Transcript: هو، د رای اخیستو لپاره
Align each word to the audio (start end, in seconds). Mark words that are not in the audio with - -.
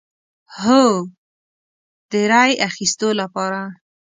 هو، 0.61 0.85
د 2.09 2.11
رای 2.31 2.51
اخیستو 2.69 3.09
لپاره 3.21 3.59